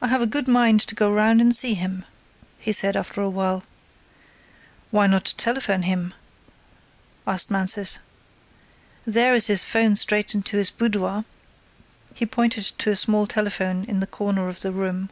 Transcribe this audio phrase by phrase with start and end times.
[0.00, 2.06] "I have a good mind to go round and see him,"
[2.58, 3.62] he said after a while.
[4.90, 6.14] "Why not telephone to him?"
[7.26, 7.98] asked Mansus.
[9.04, 11.26] "There is his 'phone straight into his boudoir."
[12.14, 15.10] He pointed to a small telephone in a corner of the room.